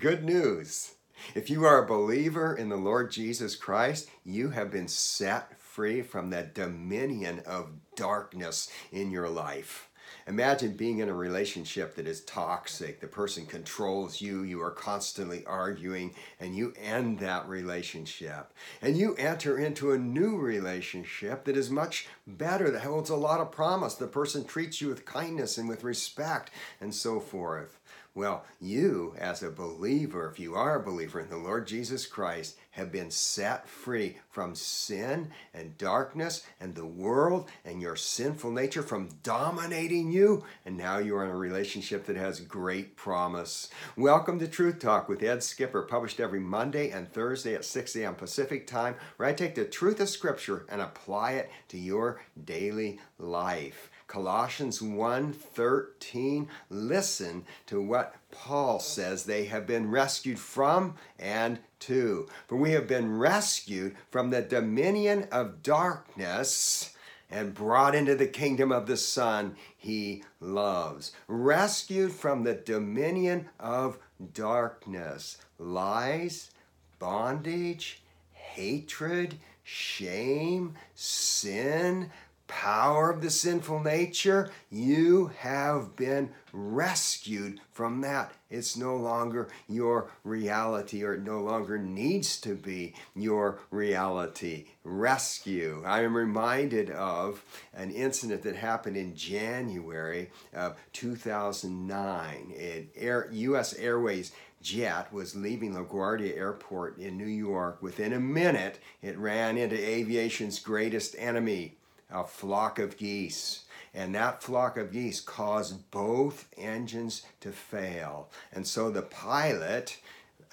[0.00, 0.94] Good news.
[1.34, 6.00] If you are a believer in the Lord Jesus Christ, you have been set free
[6.00, 9.90] from that dominion of darkness in your life.
[10.26, 13.00] Imagine being in a relationship that is toxic.
[13.00, 18.54] The person controls you, you are constantly arguing, and you end that relationship.
[18.80, 23.40] And you enter into a new relationship that is much better, that holds a lot
[23.40, 23.96] of promise.
[23.96, 27.76] The person treats you with kindness and with respect, and so forth.
[28.12, 32.58] Well, you, as a believer, if you are a believer in the Lord Jesus Christ,
[32.72, 38.82] have been set free from sin and darkness and the world and your sinful nature
[38.82, 40.42] from dominating you.
[40.66, 43.70] And now you are in a relationship that has great promise.
[43.96, 48.16] Welcome to Truth Talk with Ed Skipper, published every Monday and Thursday at 6 a.m.
[48.16, 52.98] Pacific time, where I take the truth of Scripture and apply it to your daily
[53.18, 53.88] life.
[54.10, 62.28] Colossians 1:13 listen to what Paul says they have been rescued from and to.
[62.48, 66.96] For we have been rescued from the dominion of darkness
[67.30, 71.12] and brought into the kingdom of the son he loves.
[71.28, 74.00] Rescued from the dominion of
[74.34, 76.50] darkness lies
[76.98, 78.02] bondage
[78.32, 82.10] hatred shame sin
[82.50, 88.32] power of the sinful nature, you have been rescued from that.
[88.50, 94.66] It's no longer your reality, or it no longer needs to be your reality.
[94.82, 95.82] Rescue.
[95.86, 102.52] I am reminded of an incident that happened in January of 2009.
[102.58, 103.74] An Air, U.S.
[103.74, 107.82] Airways jet was leaving LaGuardia Airport in New York.
[107.82, 111.76] Within a minute, it ran into aviation's greatest enemy,
[112.12, 113.64] a flock of geese.
[113.92, 118.28] And that flock of geese caused both engines to fail.
[118.52, 119.98] And so the pilot,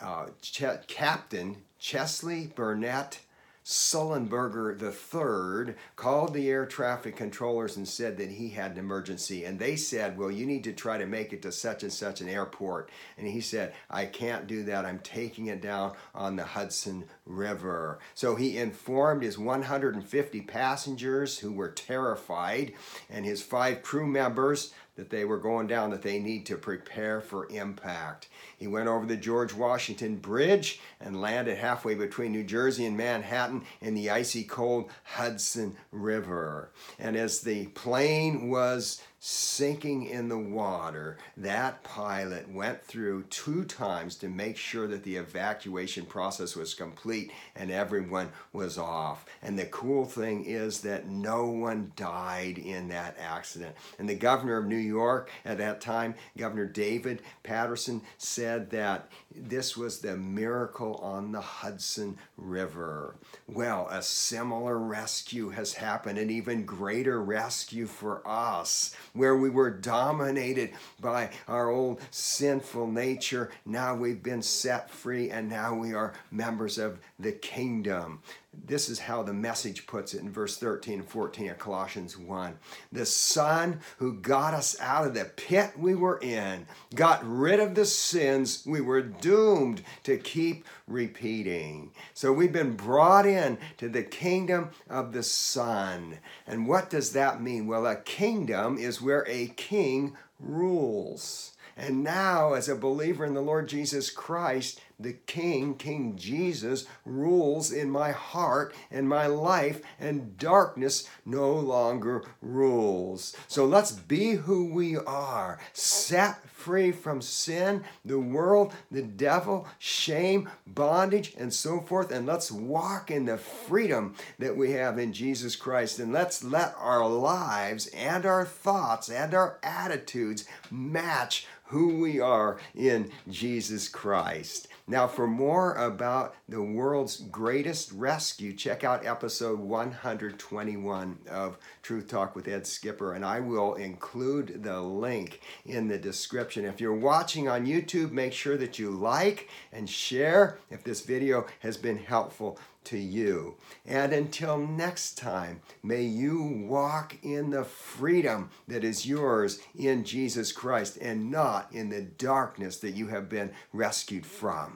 [0.00, 3.20] uh, Ch- Captain Chesley Burnett
[3.66, 9.44] Sullenberger III called the air traffic controllers and said that he had an emergency.
[9.44, 12.20] And they said, Well, you need to try to make it to such and such
[12.20, 12.90] an airport.
[13.18, 14.84] And he said, I can't do that.
[14.84, 17.98] I'm taking it down on the Hudson River.
[18.14, 22.72] So he informed his 150 passengers who were terrified
[23.10, 27.20] and his five crew members that they were going down that they need to prepare
[27.20, 28.28] for impact.
[28.56, 33.64] He went over the George Washington Bridge and landed halfway between New Jersey and Manhattan
[33.80, 36.70] in the icy cold Hudson River.
[36.98, 44.16] And as the plane was sinking in the water, that pilot went through two times
[44.16, 49.24] to make sure that the evacuation process was complete and everyone was off.
[49.42, 53.74] And the cool thing is that no one died in that accident.
[53.98, 59.76] And the governor of New York at that time, Governor David Paterson, said that this
[59.76, 63.16] was the miracle on the Hudson River.
[63.46, 69.70] Well, a similar rescue has happened, an even greater rescue for us where we were
[69.70, 73.50] dominated by our old sinful nature.
[73.64, 78.20] Now we've been set free and now we are members of the kingdom.
[78.64, 82.58] This is how the message puts it in verse 13 and 14 of Colossians 1.
[82.92, 87.74] The Son who got us out of the pit we were in, got rid of
[87.74, 91.90] the sins we were doomed to keep repeating.
[92.14, 96.18] So we've been brought in to the kingdom of the Son.
[96.46, 97.66] And what does that mean?
[97.66, 101.52] Well, a kingdom is where a king rules.
[101.76, 107.70] And now, as a believer in the Lord Jesus Christ, the King, King Jesus, rules
[107.70, 113.36] in my heart and my life, and darkness no longer rules.
[113.46, 120.48] So let's be who we are, set free from sin, the world, the devil, shame,
[120.66, 125.54] bondage, and so forth, and let's walk in the freedom that we have in Jesus
[125.54, 125.98] Christ.
[125.98, 132.58] And let's let our lives and our thoughts and our attitudes match who we are
[132.74, 134.68] in Jesus Christ.
[134.88, 142.36] Now, for more about the world's greatest rescue, check out episode 121 of Truth Talk
[142.36, 146.64] with Ed Skipper, and I will include the link in the description.
[146.64, 151.46] If you're watching on YouTube, make sure that you like and share if this video
[151.60, 153.56] has been helpful to you.
[153.84, 160.52] And until next time, may you walk in the freedom that is yours in Jesus
[160.52, 164.75] Christ and not in the darkness that you have been rescued from.